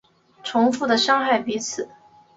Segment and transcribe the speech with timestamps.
[0.43, 1.87] 重复的伤害彼此